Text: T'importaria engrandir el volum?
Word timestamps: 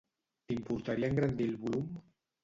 T'importaria 0.51 1.09
engrandir 1.13 1.47
el 1.51 1.59
volum? 1.65 1.85